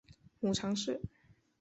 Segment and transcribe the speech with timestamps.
[0.39, 0.99] 母常氏。